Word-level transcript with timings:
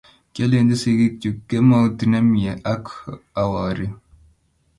kiolenchi 0.33 0.75
sikikchu,''kemout 0.81 1.97
ne 2.11 2.19
mie''ak 2.31 2.85
owe 3.41 3.57
oru 3.69 3.87